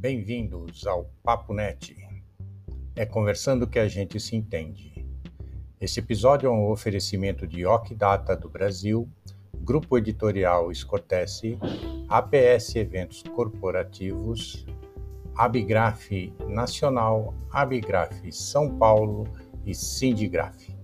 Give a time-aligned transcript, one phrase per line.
[0.00, 1.94] Bem-vindos ao Papo Net.
[2.96, 5.06] É conversando que a gente se entende.
[5.78, 9.06] Esse episódio é um oferecimento de Ocdata do Brasil,
[9.56, 11.58] Grupo Editorial Escotesse,
[12.08, 14.64] APS Eventos Corporativos,
[15.36, 19.28] Abigraf Nacional, Abigraf São Paulo
[19.66, 20.79] e Sindigraf.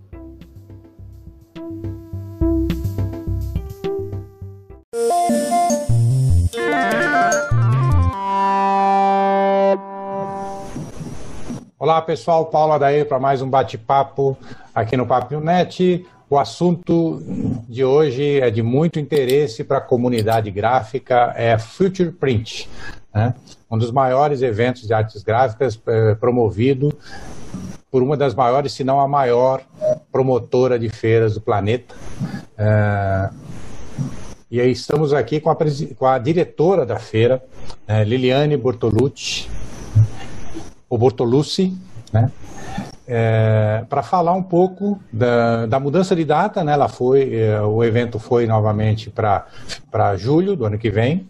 [11.87, 14.37] Olá pessoal, Paulo Adair para mais um bate-papo
[14.75, 16.05] aqui no Papo Net.
[16.29, 17.23] O assunto
[17.69, 22.69] de hoje é de muito interesse para a comunidade gráfica, é Future Print,
[23.15, 23.37] né?
[23.71, 26.93] um dos maiores eventos de artes gráficas é, promovido
[27.89, 29.63] por uma das maiores, se não a maior,
[30.11, 31.95] promotora de feiras do planeta.
[32.59, 33.31] É,
[34.51, 35.57] e aí estamos aqui com a,
[35.97, 37.41] com a diretora da feira,
[37.87, 39.49] é, Liliane Bortolucci,
[40.89, 41.77] o Bortolucci,
[42.13, 42.31] né?
[43.09, 46.73] É, para falar um pouco da, da, mudança de data, né?
[46.73, 51.29] Ela foi, é, o evento foi novamente para julho do ano que vem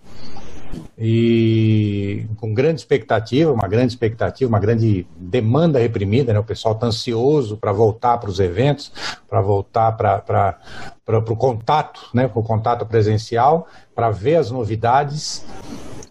[0.98, 6.38] e com grande expectativa, uma grande expectativa, uma grande demanda reprimida, né?
[6.38, 8.90] O pessoal está ansioso para voltar para os eventos,
[9.28, 12.26] para voltar para o contato, né?
[12.28, 15.44] Para o contato presencial, para ver as novidades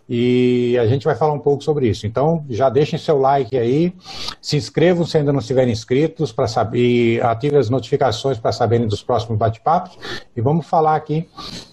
[0.07, 2.05] e a gente vai falar um pouco sobre isso.
[2.05, 3.93] Então, já deixem seu like aí,
[4.41, 9.01] se inscrevam se ainda não estiverem inscritos, para saber, ativem as notificações para saberem dos
[9.01, 9.97] próximos bate-papos.
[10.35, 11.27] E vamos falar aqui,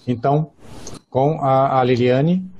[0.06, 0.50] então,
[1.10, 2.50] com a, a Liliane.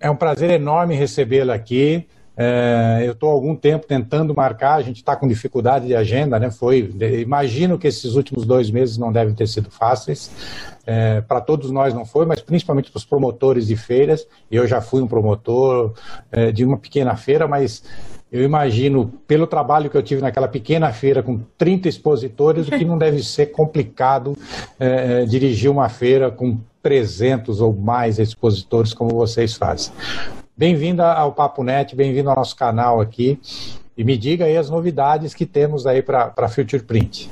[0.00, 2.06] É um prazer enorme recebê-la aqui.
[2.42, 6.50] É, eu estou algum tempo tentando marcar, a gente está com dificuldade de agenda, né?
[6.50, 10.30] Foi, imagino que esses últimos dois meses não devem ter sido fáceis.
[10.86, 14.26] É, para todos nós não foi, mas principalmente para os promotores de feiras.
[14.50, 15.92] Eu já fui um promotor
[16.32, 17.84] é, de uma pequena feira, mas
[18.32, 22.86] eu imagino, pelo trabalho que eu tive naquela pequena feira com 30 expositores, o que
[22.86, 24.34] não deve ser complicado
[24.78, 29.92] é, é dirigir uma feira com 300 ou mais expositores como vocês fazem.
[30.60, 33.40] Bem-vinda ao Papo Net, bem-vindo ao nosso canal aqui.
[33.96, 37.30] E me diga aí as novidades que temos aí para Future Print.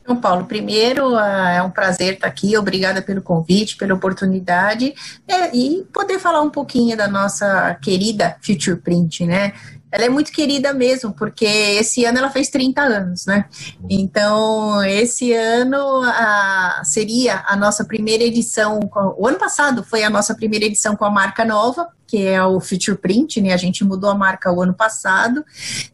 [0.00, 4.94] Então, Paulo, primeiro é um prazer estar aqui, obrigada pelo convite, pela oportunidade
[5.26, 9.52] é, e poder falar um pouquinho da nossa querida Future Print, né?
[9.92, 13.44] ela é muito querida mesmo, porque esse ano ela fez 30 anos, né?
[13.90, 18.80] Então, esse ano a, seria a nossa primeira edição.
[19.18, 22.60] O ano passado foi a nossa primeira edição com a marca nova, que é o
[22.60, 23.54] Future Print, né?
[23.54, 25.42] A gente mudou a marca o ano passado,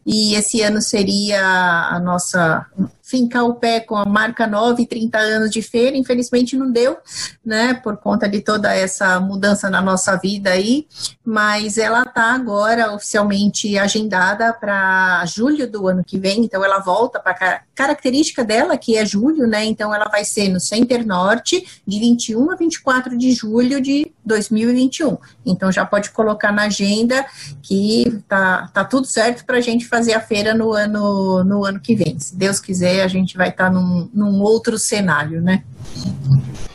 [0.05, 2.67] e esse ano seria a nossa
[3.09, 6.97] fincar o pé com a marca nova e 30 anos de feira, infelizmente não deu,
[7.43, 10.85] né, por conta de toda essa mudança na nossa vida aí,
[11.25, 17.19] mas ela está agora oficialmente agendada para julho do ano que vem, então ela volta
[17.19, 21.81] para a característica dela, que é julho, né, então ela vai ser no Center Norte,
[21.87, 27.25] de 21 a 24 de julho de 2021, então já pode colocar na agenda
[27.61, 31.79] que tá, tá tudo certo para a gente fazer a feira no ano, no ano
[31.79, 35.63] que vem, se Deus quiser a gente vai estar num, num outro cenário, né?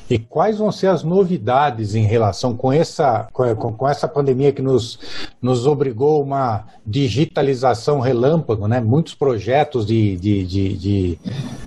[0.08, 4.98] E quais vão ser as novidades em relação com essa, com essa pandemia que nos,
[5.40, 8.80] nos obrigou uma digitalização relâmpago, né?
[8.80, 11.18] Muitos projetos de, de, de, de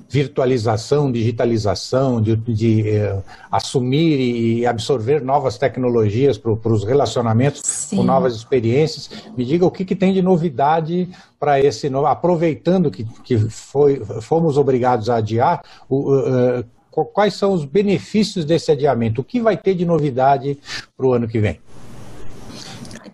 [0.09, 7.97] virtualização, digitalização, de, de eh, assumir e absorver novas tecnologias para os relacionamentos Sim.
[7.97, 9.09] com novas experiências.
[9.35, 11.09] Me diga o que, que tem de novidade
[11.40, 16.63] para esse novo, aproveitando que, que foi, fomos obrigados a adiar, o, uh,
[17.06, 19.22] quais são os benefícios desse adiamento?
[19.22, 20.57] O que vai ter de novidade
[20.95, 21.59] para o ano que vem?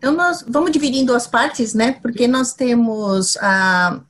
[0.04, 1.94] Então, nós vamos dividindo as partes, né?
[2.02, 4.02] Porque nós temos ah,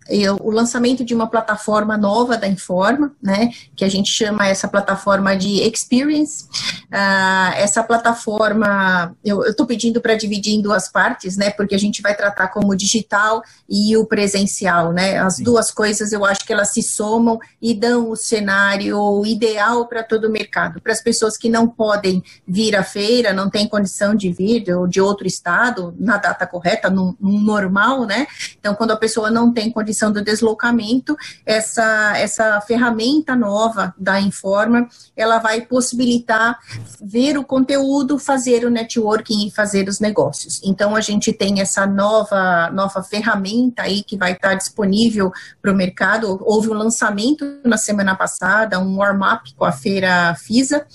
[0.42, 3.52] o lançamento de uma plataforma nova da Informa, né?
[3.76, 6.48] Que a gente chama essa plataforma de Experience.
[6.92, 11.52] Ah, essa plataforma, eu estou pedindo para dividir em duas partes, né?
[11.52, 15.20] Porque a gente vai tratar como digital e o presencial, né?
[15.20, 15.44] As Sim.
[15.44, 20.26] duas coisas eu acho que elas se somam e dão o cenário ideal para todo
[20.26, 20.82] o mercado.
[20.82, 24.88] Para as pessoas que não podem vir à feira, não têm condição de vir ou
[24.88, 28.28] de outro estado, na data correta, no, no, normal, né?
[28.60, 34.88] Então, quando a pessoa não tem condição do deslocamento, essa, essa ferramenta nova da Informa,
[35.18, 36.60] ela vai possibilitar
[37.02, 40.62] ver o conteúdo, fazer o networking e fazer os negócios.
[40.64, 45.32] Então, a gente tem essa nova, nova ferramenta aí que vai estar disponível
[45.62, 46.40] para o mercado.
[46.42, 50.86] Houve um lançamento na semana passada, um warm-up com a feira FISA,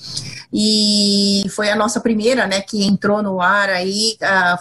[0.53, 4.59] e foi a nossa primeira, né, que entrou no ar aí, a,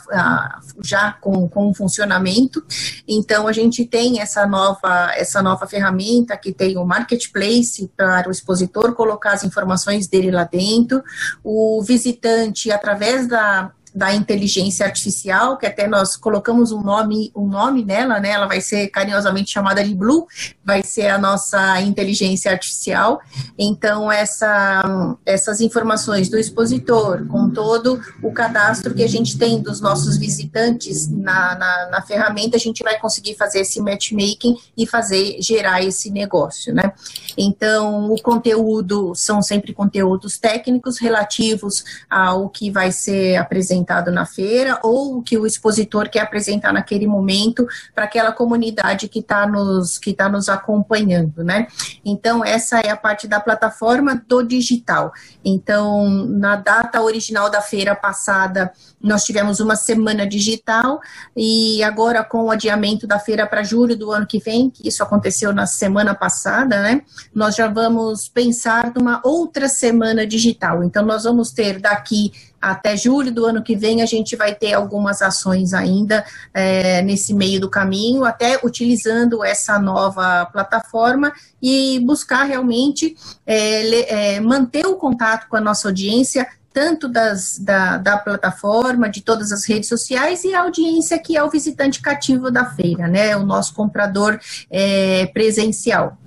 [0.84, 2.64] já com, com funcionamento.
[3.08, 8.31] Então, a gente tem essa nova, essa nova ferramenta que tem o marketplace para o
[8.31, 11.04] expositor colocar as informações dele lá dentro,
[11.44, 17.83] o visitante, através da, da inteligência artificial, que até nós colocamos um nome, um nome
[17.83, 18.29] nela, né?
[18.29, 20.27] Ela vai ser carinhosamente chamada de Blue,
[20.63, 23.19] vai ser a nossa inteligência artificial.
[23.57, 29.81] Então, essa, essas informações do expositor, com todo o cadastro que a gente tem dos
[29.81, 35.41] nossos visitantes na, na, na ferramenta, a gente vai conseguir fazer esse matchmaking e fazer
[35.41, 36.94] gerar esse negócio, né?
[37.35, 44.25] Então, o conteúdo são sempre conteúdos técnicos relativos ao que vai ser apresentado apresentado na
[44.25, 49.48] feira ou o que o expositor quer apresentar naquele momento para aquela comunidade que está
[49.48, 51.68] nos, que tá nos acompanhando, né?
[52.04, 55.13] Então, essa é a parte da plataforma do digital.
[55.44, 61.00] Então, na data original da feira passada, nós tivemos uma semana digital
[61.36, 65.04] e agora com o adiamento da feira para julho do ano que vem, que isso
[65.04, 67.01] aconteceu na semana passada, né?
[67.33, 70.83] Nós já vamos pensar numa outra semana digital.
[70.83, 72.31] Então, nós vamos ter daqui
[72.72, 77.34] até julho do ano que vem, a gente vai ter algumas ações ainda é, nesse
[77.34, 83.16] meio do caminho, até utilizando essa nova plataforma e buscar realmente
[83.46, 89.22] é, é, manter o contato com a nossa audiência, tanto das, da, da plataforma, de
[89.22, 93.36] todas as redes sociais e a audiência que é o visitante cativo da feira, né?
[93.36, 96.18] O nosso comprador é, presencial.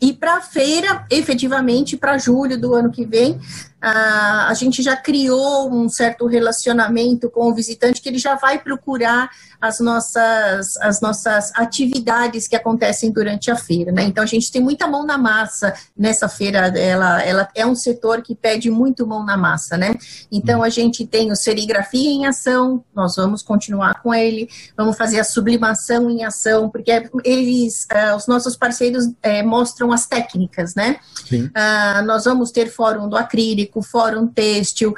[0.00, 3.40] E para a feira, efetivamente, para julho do ano que vem,
[3.80, 8.58] a, a gente já criou um certo relacionamento com o visitante que ele já vai
[8.58, 9.30] procurar
[9.60, 14.04] as nossas, as nossas atividades que acontecem durante a feira, né?
[14.04, 18.22] Então a gente tem muita mão na massa nessa feira, ela, ela é um setor
[18.22, 19.94] que pede muito mão na massa, né?
[20.30, 25.18] Então a gente tem o serigrafia em ação, nós vamos continuar com ele, vamos fazer
[25.18, 31.00] a sublimação em ação, porque eles, uh, os nossos parceiros uh, mostram as técnicas, né?
[31.32, 34.94] Uh, nós vamos ter fórum do acrílico, fórum têxtil,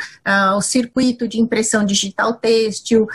[0.56, 3.08] o circuito de impressão digital têxtil,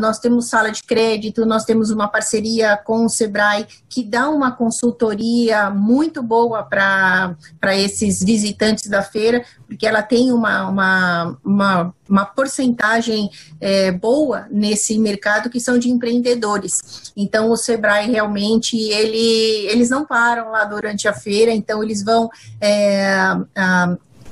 [0.00, 4.52] nós temos sala de crédito, nós temos uma parceria com o Sebrae que dá uma
[4.52, 7.36] consultoria muito boa para
[7.76, 13.30] esses visitantes da feira, porque ela tem uma, uma, uma, uma porcentagem
[13.60, 17.12] é, boa nesse mercado que são de empreendedores.
[17.16, 22.28] Então, o Sebrae realmente, ele, eles não param lá durante a feira, então eles vão
[22.60, 23.16] é,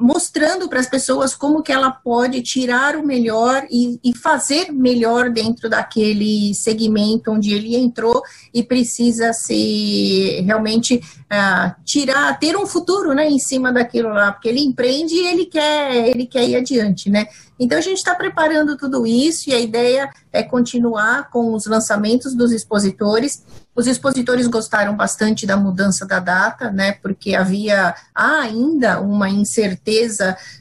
[0.00, 5.30] mostrando para as pessoas como que ela pode tirar o melhor e, e, fazer melhor
[5.30, 8.22] dentro daquele segmento onde ele entrou
[8.52, 14.48] e precisa se realmente uh, tirar, ter um futuro, né, em cima daquilo lá, porque
[14.48, 17.26] ele empreende e ele quer, ele quer ir adiante, né.
[17.58, 22.34] Então a gente está preparando tudo isso e a ideia é continuar com os lançamentos
[22.34, 23.42] dos expositores
[23.78, 29.87] os expositores gostaram bastante da mudança da data, né, porque havia ainda uma incerteza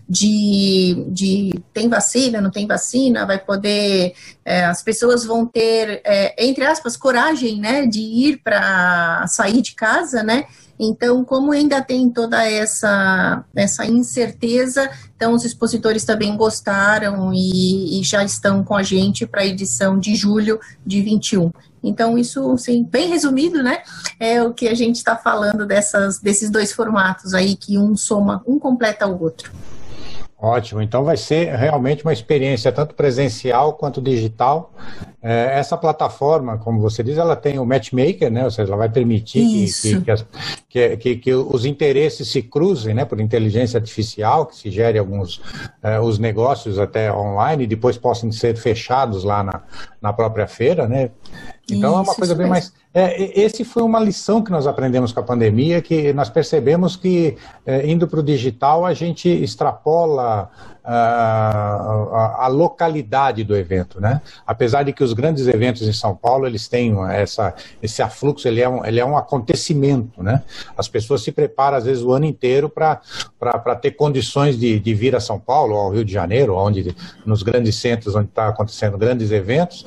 [0.07, 4.13] de, de tem vacina, não tem vacina, vai poder,
[4.45, 9.75] é, as pessoas vão ter, é, entre aspas, coragem, né, de ir para sair de
[9.75, 10.45] casa, né,
[10.79, 18.03] então, como ainda tem toda essa, essa incerteza, então os expositores também gostaram e, e
[18.03, 21.51] já estão com a gente para a edição de julho de 21.
[21.83, 23.81] Então, isso, assim, bem resumido, né?
[24.19, 28.43] É o que a gente está falando dessas, desses dois formatos aí, que um soma,
[28.45, 29.51] um completa o outro.
[30.39, 34.71] Ótimo, então vai ser realmente uma experiência tanto presencial quanto digital.
[35.19, 38.43] É, essa plataforma, como você diz, ela tem o matchmaker, né?
[38.43, 40.25] Ou seja, ela vai permitir que, que,
[40.69, 43.03] que, que, que os interesses se cruzem, né?
[43.03, 45.41] Por inteligência artificial, que se gere alguns
[45.81, 49.63] é, os negócios até online e depois possam ser fechados lá na,
[49.99, 51.09] na própria feira, né?
[51.69, 52.71] Então isso, é uma coisa bem mais.
[52.99, 57.37] É, esse foi uma lição que nós aprendemos com a pandemia, que nós percebemos que
[57.63, 60.49] é, indo para o digital a gente extrapola
[60.83, 64.21] a, a, localidade do evento, né?
[64.47, 68.61] Apesar de que os grandes eventos em São Paulo eles têm essa, esse afluxo, ele
[68.61, 70.41] é, um, ele é um acontecimento, né?
[70.77, 75.13] As pessoas se preparam às vezes o ano inteiro para ter condições de, de vir
[75.13, 79.29] a São Paulo, ao Rio de Janeiro, onde nos grandes centros onde está acontecendo grandes
[79.31, 79.85] eventos,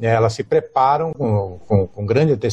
[0.00, 2.47] elas se preparam com, com, com grande antecedência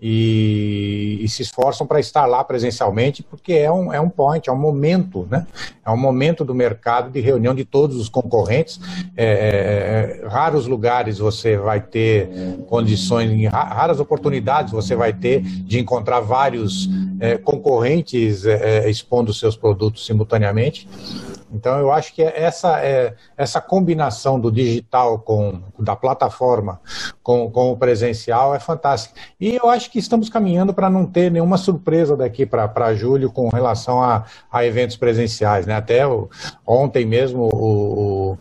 [0.00, 4.52] e, e se esforçam para estar lá presencialmente, porque é um, é um point, é
[4.52, 5.46] um momento, né?
[5.84, 8.78] É um momento do mercado de reunião de todos os concorrentes.
[9.16, 12.28] É, é, é raros lugares você vai ter
[12.68, 16.88] condições, raras oportunidades você vai ter de encontrar vários
[17.18, 20.88] é, concorrentes é, é, expondo seus produtos simultaneamente.
[21.52, 26.80] Então, eu acho que essa, é, essa combinação do digital com da plataforma
[27.22, 29.18] com, com o presencial é fantástica.
[29.40, 33.48] E eu acho que estamos caminhando para não ter nenhuma surpresa daqui para julho com
[33.48, 35.66] relação a, a eventos presenciais.
[35.66, 35.74] Né?
[35.74, 36.28] Até o,
[36.66, 38.38] ontem mesmo o, o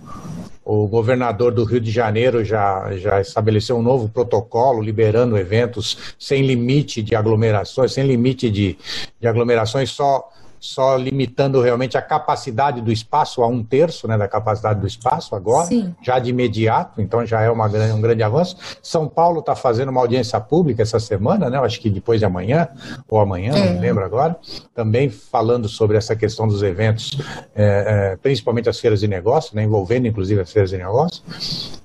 [0.65, 6.41] o governador do Rio de Janeiro já, já estabeleceu um novo protocolo liberando eventos sem
[6.41, 8.75] limite de aglomerações, sem limite de,
[9.21, 10.27] de aglomerações, só
[10.65, 15.35] só limitando realmente a capacidade do espaço a um terço né, da capacidade do espaço
[15.35, 15.93] agora, Sim.
[16.01, 18.57] já de imediato, então já é uma, um grande avanço.
[18.81, 22.67] São Paulo está fazendo uma audiência pública essa semana, né, acho que depois de amanhã,
[23.07, 23.73] ou amanhã, é.
[23.73, 24.35] não lembro agora,
[24.73, 27.11] também falando sobre essa questão dos eventos,
[27.55, 31.21] é, é, principalmente as feiras de negócio, né, envolvendo inclusive as feiras de negócio.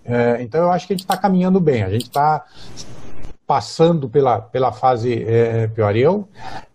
[0.06, 2.46] É, então eu acho que a gente está caminhando bem, a gente está
[3.50, 5.96] passando pela, pela fase é, pior.
[5.96, 6.28] Eu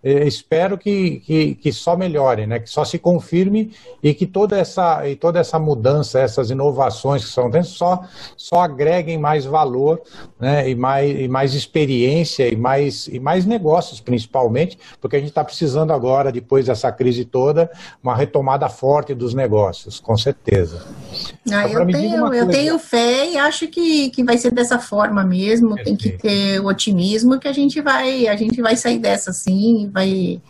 [0.05, 2.59] espero que, que, que, só melhore, né?
[2.59, 3.71] que só se confirme
[4.03, 8.01] e que toda essa, e toda essa mudança, essas inovações que são só,
[8.37, 9.99] só agreguem mais valor
[10.39, 10.69] né?
[10.69, 15.43] e, mais, e mais experiência e mais, e mais negócios, principalmente, porque a gente está
[15.43, 17.71] precisando agora, depois dessa crise toda,
[18.03, 20.83] uma retomada forte dos negócios, com certeza.
[21.51, 25.73] Ah, eu, tenho, eu tenho fé e acho que, que vai ser dessa forma mesmo,
[25.75, 29.89] tem que ter o otimismo que a gente vai, a gente vai sair dessa sim,
[29.95, 30.41] vai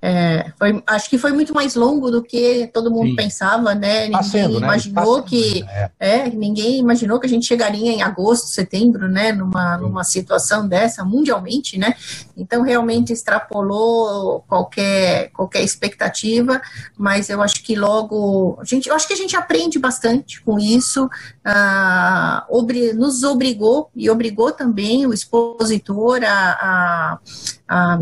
[0.00, 3.16] é, foi, acho que foi muito mais longo do que todo mundo Sim.
[3.16, 4.02] pensava, né?
[4.02, 4.66] Tá ninguém sendo, né?
[4.66, 5.24] imaginou né?
[5.26, 5.90] que é.
[5.98, 6.30] é.
[6.30, 9.32] ninguém imaginou que a gente chegaria em agosto, setembro, né?
[9.32, 11.94] Numa, numa situação dessa mundialmente, né?
[12.36, 16.60] Então realmente extrapolou qualquer qualquer expectativa,
[16.96, 20.60] mas eu acho que logo a gente, eu acho que a gente aprende bastante com
[20.60, 21.10] isso,
[21.44, 27.18] ah, obri, nos obrigou e obrigou também o expositor a, a,
[27.68, 28.00] a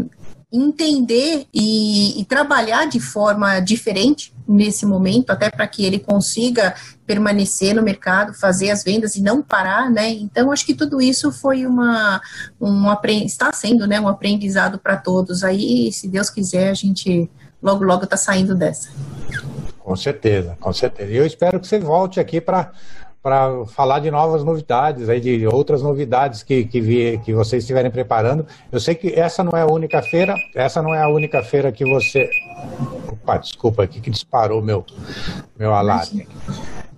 [0.52, 6.74] entender e, e, trabalhar de forma diferente nesse momento, até para que ele consiga
[7.04, 10.08] permanecer no mercado, fazer as vendas e não parar, né?
[10.08, 12.20] Então, acho que tudo isso foi uma,
[12.60, 12.86] um
[13.24, 15.42] está sendo, né, um aprendizado para todos.
[15.42, 17.28] Aí, se Deus quiser, a gente
[17.60, 18.90] logo, logo está saindo dessa.
[19.80, 21.12] Com certeza, com certeza.
[21.12, 22.72] E eu espero que você volte aqui para
[23.26, 27.90] para falar de novas novidades, aí de outras novidades que, que, vi, que vocês estiverem
[27.90, 28.46] preparando.
[28.70, 31.72] Eu sei que essa não é a única feira, essa não é a única feira
[31.72, 32.30] que você.
[33.10, 34.86] Opa, desculpa aqui que disparou meu,
[35.58, 36.28] meu alarme.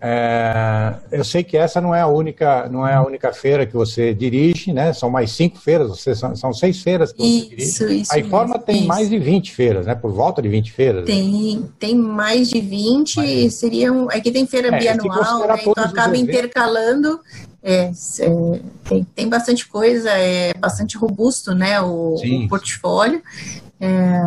[0.00, 3.74] É, eu sei que essa não é a única, não é a única feira que
[3.74, 4.92] você dirige, né?
[4.92, 8.02] São mais cinco feiras, você, são, são seis feiras que você isso, dirige.
[8.02, 8.86] Isso, a Informa tem isso.
[8.86, 9.94] mais de 20 feiras, né?
[9.96, 11.04] Por volta de 20 feiras.
[11.04, 11.68] Tem, né?
[11.80, 14.08] tem mais de 20, mas, seriam.
[14.08, 15.56] Aqui tem feira é, bianual, né?
[15.60, 17.20] então acaba intercalando.
[17.60, 17.90] É,
[18.20, 21.80] é, tem, tem bastante coisa, é bastante robusto, né?
[21.80, 23.20] O, o portfólio.
[23.80, 24.22] É,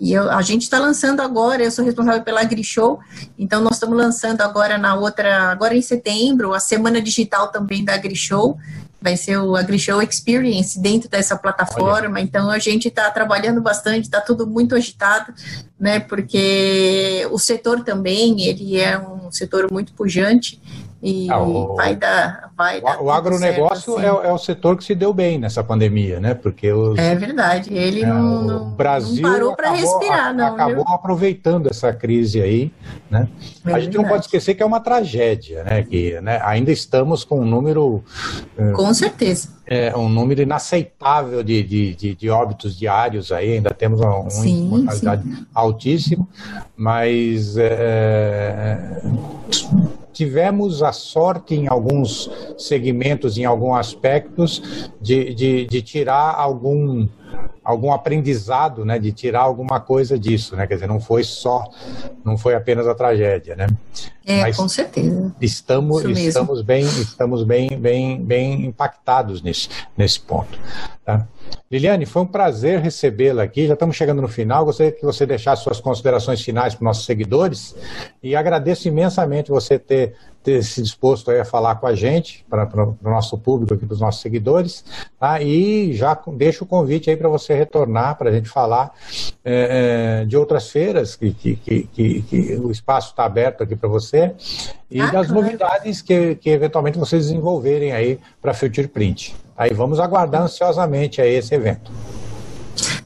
[0.00, 3.00] e eu, a gente está lançando agora, eu sou responsável pela AgriShow,
[3.38, 7.94] então nós estamos lançando agora na outra, agora em setembro, a semana digital também da
[7.94, 8.58] AgriShow,
[9.00, 12.20] vai ser o AgriShow Experience dentro dessa plataforma, Olha.
[12.22, 15.32] então a gente está trabalhando bastante, está tudo muito agitado,
[15.78, 20.60] né, porque o setor também, ele é um setor muito pujante,
[21.04, 22.50] e ah, o, vai dar.
[22.56, 24.26] Vai dar o agronegócio certo, assim.
[24.26, 26.32] é, é, o setor que se deu bem nessa pandemia, né?
[26.32, 30.46] Porque os, é verdade, ele é, não, Brasil não parou para respirar, não.
[30.46, 30.94] Acabou viu?
[30.94, 32.72] aproveitando essa crise aí,
[33.10, 33.28] né?
[33.66, 35.82] É a gente não pode esquecer que é uma tragédia, né?
[35.82, 38.02] Que né, ainda estamos com um número.
[38.56, 39.50] É, com certeza.
[39.66, 44.68] É, um número inaceitável de, de, de, de óbitos diários aí, ainda temos um, sim,
[44.68, 45.22] uma mortalidade
[45.54, 46.26] altíssima,
[46.76, 49.02] mas é,
[50.14, 57.06] tivemos a sorte em alguns segmentos, em alguns aspectos, de, de, de tirar algum
[57.62, 61.68] algum aprendizado, né, de tirar alguma coisa disso, né, quer dizer, não foi só,
[62.24, 63.66] não foi apenas a tragédia, né.
[64.26, 65.34] É, Mas com certeza.
[65.40, 70.58] Estamos, estamos bem, estamos bem, bem, bem impactados nesse, nesse ponto.
[71.04, 71.26] Tá?
[71.70, 73.66] Liliane, foi um prazer recebê-la aqui.
[73.66, 74.64] Já estamos chegando no final.
[74.64, 77.76] Gostaria que você deixasse suas considerações finais para os nossos seguidores
[78.22, 80.14] e agradeço imensamente você ter
[80.44, 84.00] ter se disposto a falar com a gente, para, o nosso público aqui, para os
[84.00, 84.84] nossos seguidores,
[85.18, 85.40] tá?
[85.40, 88.92] e já deixo o convite aí para você retornar, para a gente falar
[89.42, 93.88] é, é, de outras feiras, que, que, que, que o espaço está aberto aqui para
[93.88, 94.34] você,
[94.90, 99.34] e ah, das novidades que, que eventualmente vocês desenvolverem aí para Future Print.
[99.56, 101.90] Aí vamos aguardar ansiosamente aí esse evento.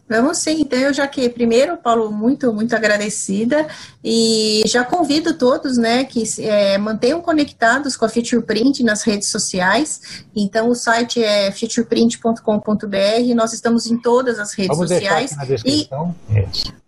[0.08, 3.66] Vamos sim, então eu já que primeiro, Paulo, muito, muito agradecida
[4.02, 10.24] e já convido todos, né, que é, mantenham conectados com a Futureprint nas redes sociais.
[10.34, 15.30] Então o site é futureprint.com.br, nós estamos em todas as redes Vamos sociais.
[15.30, 16.14] Deixar aqui na descrição.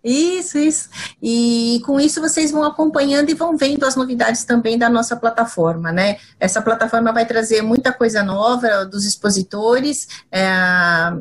[0.03, 0.89] Isso, isso.
[1.21, 5.91] E com isso vocês vão acompanhando e vão vendo as novidades também da nossa plataforma,
[5.91, 6.17] né?
[6.39, 10.43] Essa plataforma vai trazer muita coisa nova dos expositores, é,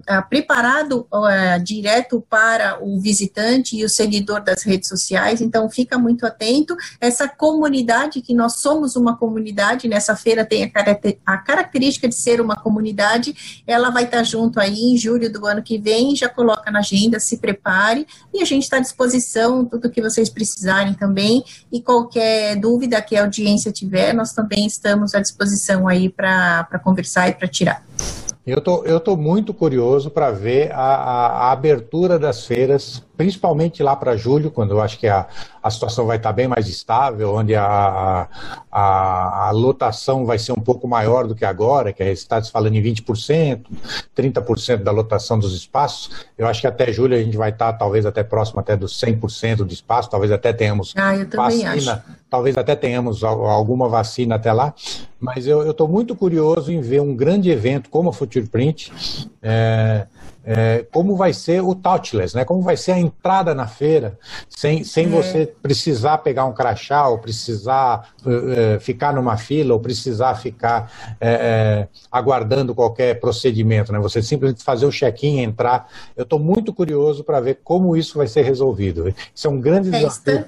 [0.06, 5.99] é, preparado é, direto para o visitante e o seguidor das redes sociais, então fica
[5.99, 6.75] muito atento.
[6.99, 12.40] Essa comunidade, que nós somos uma comunidade, nessa feira tem a, a característica de ser
[12.40, 16.70] uma comunidade, ela vai estar junto aí em julho do ano que vem, já coloca
[16.70, 21.44] na agenda, se prepare, e a gente está à disposição, tudo que vocês precisarem também,
[21.72, 27.28] e qualquer dúvida que a audiência tiver, nós também estamos à disposição aí para conversar
[27.28, 27.84] e para tirar.
[28.47, 33.82] Eu tô, eu tô muito curioso para ver a, a, a, abertura das feiras, principalmente
[33.82, 35.26] lá para julho, quando eu acho que a,
[35.62, 38.28] a situação vai estar tá bem mais estável, onde a,
[38.73, 42.75] a, a, lotação vai ser um pouco maior do que agora, que está se falando
[42.75, 43.61] em 20%,
[44.16, 46.11] 30% da lotação dos espaços.
[46.38, 48.99] Eu acho que até julho a gente vai estar tá, talvez até próximo até dos
[48.99, 52.19] 100% do espaço, talvez até tenhamos ah, vacina, acho.
[52.30, 54.72] Talvez até tenhamos alguma vacina até lá,
[55.18, 58.92] mas eu estou muito curioso em ver um grande evento como a Future Print,
[59.42, 60.06] é,
[60.44, 62.44] é, como vai ser o touchless, né?
[62.44, 64.18] como vai ser a entrada na feira,
[64.49, 65.09] sem, sem é.
[65.09, 71.30] você precisar pegar um crachá, ou precisar é, ficar numa fila, ou precisar ficar é,
[71.30, 73.92] é, aguardando qualquer procedimento.
[73.92, 73.99] Né?
[73.99, 75.88] Você simplesmente fazer o check-in, entrar.
[76.16, 79.12] Eu estou muito curioso para ver como isso vai ser resolvido.
[79.35, 80.44] Isso é um grande desafio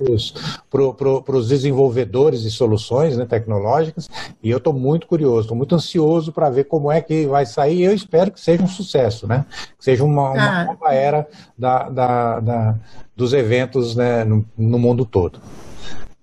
[0.71, 4.09] para os desenvolvedores de soluções né, tecnológicas,
[4.43, 7.79] e eu estou muito curioso, estou muito ansioso para ver como é que vai sair,
[7.79, 9.45] e eu espero que seja um sucesso, né?
[9.83, 10.65] Seja uma, uma ah.
[10.65, 12.75] nova era da, da, da,
[13.17, 15.41] dos eventos né, no, no mundo todo.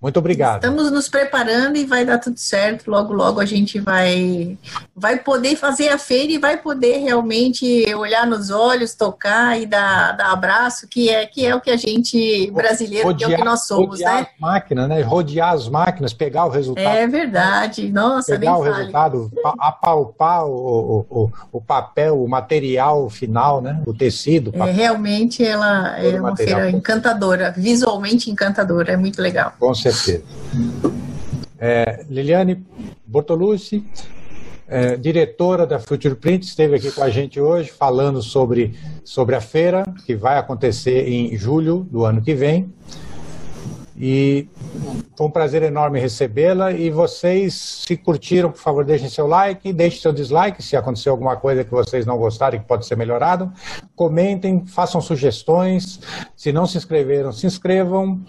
[0.00, 0.64] Muito obrigado.
[0.64, 2.90] Estamos nos preparando e vai dar tudo certo.
[2.90, 4.56] Logo, logo a gente vai,
[4.96, 10.12] vai poder fazer a feira e vai poder realmente olhar nos olhos, tocar e dar,
[10.12, 13.40] dar abraço, que é, que é o que a gente, brasileiro, rodear, que é o
[13.40, 14.20] que nós somos, rodear né?
[14.32, 15.02] As máquinas, né?
[15.02, 16.96] Rodear as máquinas, pegar o resultado.
[16.96, 17.90] É verdade.
[17.92, 23.82] Nossa, Pegar o resultado, apalpar o, o, o, papel, o material final, né?
[23.84, 24.50] O tecido.
[24.54, 29.52] É, realmente ela é uma feira encantadora, visualmente encantadora, é muito legal.
[29.58, 30.24] Com certeza certeza.
[31.58, 32.64] É, Liliane
[33.06, 33.84] Bortolucci,
[34.66, 39.40] é, diretora da Future Print, esteve aqui com a gente hoje falando sobre, sobre a
[39.40, 42.72] feira que vai acontecer em julho do ano que vem.
[44.02, 44.48] E
[45.14, 46.72] foi um prazer enorme recebê-la.
[46.72, 47.52] E vocês,
[47.86, 51.70] se curtiram, por favor, deixem seu like, deixem seu dislike se aconteceu alguma coisa que
[51.70, 53.52] vocês não gostarem, que pode ser melhorado.
[53.94, 56.00] Comentem, façam sugestões.
[56.34, 58.22] Se não se inscreveram, se inscrevam.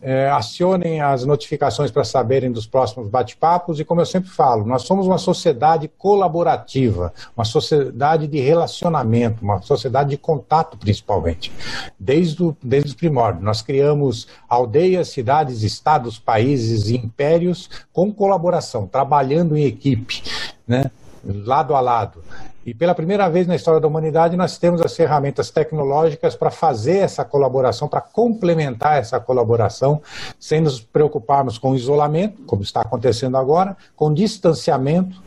[0.00, 3.80] É, acionem as notificações para saberem dos próximos bate-papos.
[3.80, 9.60] E como eu sempre falo, nós somos uma sociedade colaborativa, uma sociedade de relacionamento, uma
[9.62, 11.52] sociedade de contato, principalmente.
[11.98, 13.44] Desde, o, desde os primórdios.
[13.44, 20.22] Nós criamos aldeias cidades, estados, países e impérios com colaboração, trabalhando em equipe,
[20.66, 20.90] né,
[21.24, 22.22] lado a lado.
[22.68, 26.98] E pela primeira vez na história da humanidade, nós temos as ferramentas tecnológicas para fazer
[26.98, 30.02] essa colaboração, para complementar essa colaboração,
[30.38, 35.22] sem nos preocuparmos com isolamento, como está acontecendo agora, com distanciamento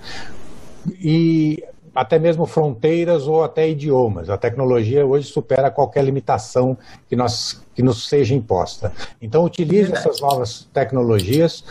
[0.99, 1.63] e
[1.95, 4.29] até mesmo fronteiras ou até idiomas.
[4.29, 6.77] A tecnologia hoje supera qualquer limitação
[7.09, 8.93] que, nós, que nos seja imposta.
[9.19, 11.63] Então, utilize essas novas tecnologias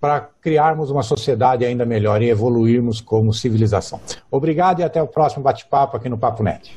[0.00, 4.00] para criarmos uma sociedade ainda melhor e evoluirmos como civilização.
[4.30, 6.76] Obrigado e até o próximo bate-papo aqui no Papo Net.